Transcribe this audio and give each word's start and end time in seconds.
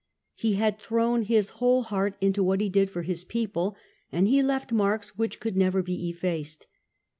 He 0.33 0.53
had 0.53 0.79
thrown 0.79 1.21
his 1.21 1.49
whole 1.61 1.83
heart 1.83 2.17
into 2.19 2.43
what 2.43 2.59
he 2.59 2.69
did 2.69 2.89
for 2.89 3.03
his 3.03 3.23
people, 3.23 3.75
and 4.11 4.27
he 4.27 4.41
left 4.41 4.71
marks 4.71 5.15
which 5.15 5.39
could 5.39 5.55
never 5.55 5.83
be 5.83 6.09
effaced. 6.09 6.65